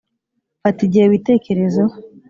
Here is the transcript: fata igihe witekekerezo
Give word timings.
fata 0.61 0.79
igihe 0.87 1.05
witekekerezo 1.11 1.83